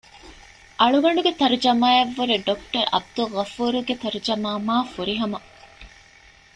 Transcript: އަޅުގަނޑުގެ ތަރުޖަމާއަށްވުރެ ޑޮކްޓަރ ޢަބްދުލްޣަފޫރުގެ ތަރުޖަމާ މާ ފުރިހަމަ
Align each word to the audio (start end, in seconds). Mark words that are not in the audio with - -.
އަޅުގަނޑުގެ 0.81 1.31
ތަރުޖަމާއަށްވުރެ 1.39 2.35
ޑޮކްޓަރ 2.47 2.85
ޢަބްދުލްޣަފޫރުގެ 2.93 3.95
ތަރުޖަމާ 4.01 4.49
މާ 4.67 4.75
ފުރިހަމަ 4.93 5.39